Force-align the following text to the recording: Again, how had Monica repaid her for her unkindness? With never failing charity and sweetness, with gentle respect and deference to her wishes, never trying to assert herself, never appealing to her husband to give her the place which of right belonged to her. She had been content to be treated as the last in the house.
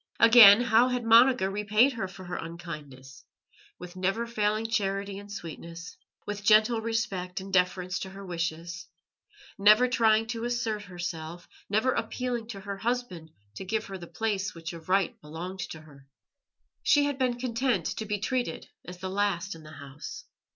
Again, 0.19 0.61
how 0.61 0.87
had 0.87 1.03
Monica 1.03 1.47
repaid 1.47 1.93
her 1.93 2.07
for 2.07 2.23
her 2.25 2.35
unkindness? 2.35 3.23
With 3.77 3.95
never 3.95 4.25
failing 4.25 4.65
charity 4.65 5.19
and 5.19 5.31
sweetness, 5.31 5.95
with 6.25 6.43
gentle 6.43 6.81
respect 6.81 7.39
and 7.39 7.53
deference 7.53 7.99
to 7.99 8.09
her 8.09 8.25
wishes, 8.25 8.87
never 9.59 9.87
trying 9.87 10.25
to 10.29 10.43
assert 10.43 10.85
herself, 10.85 11.47
never 11.69 11.91
appealing 11.91 12.47
to 12.47 12.61
her 12.61 12.77
husband 12.77 13.29
to 13.57 13.63
give 13.63 13.85
her 13.85 13.97
the 13.99 14.07
place 14.07 14.55
which 14.55 14.73
of 14.73 14.89
right 14.89 15.21
belonged 15.21 15.59
to 15.69 15.81
her. 15.81 16.07
She 16.81 17.03
had 17.03 17.19
been 17.19 17.37
content 17.37 17.85
to 17.97 18.05
be 18.07 18.17
treated 18.17 18.69
as 18.83 18.97
the 18.97 19.07
last 19.11 19.53
in 19.53 19.61
the 19.61 19.69
house. 19.73 20.25